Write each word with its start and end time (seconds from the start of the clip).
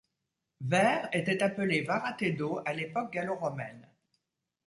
Vayres 0.63 1.09
était 1.13 1.43
appelée 1.43 1.81
Varatedo 1.81 2.59
à 2.65 2.73
l'époque 2.73 3.13
gallo-romaine. 3.13 3.87